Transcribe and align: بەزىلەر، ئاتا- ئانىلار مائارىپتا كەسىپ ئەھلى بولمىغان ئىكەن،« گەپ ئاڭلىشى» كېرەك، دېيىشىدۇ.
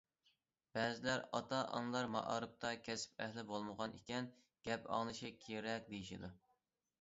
بەزىلەر، 0.75 1.19
ئاتا- 1.39 1.59
ئانىلار 1.79 2.09
مائارىپتا 2.15 2.71
كەسىپ 2.87 3.21
ئەھلى 3.27 3.45
بولمىغان 3.51 3.93
ئىكەن،« 3.99 4.31
گەپ 4.71 4.89
ئاڭلىشى» 4.97 5.33
كېرەك، 5.45 5.87
دېيىشىدۇ. 5.93 6.33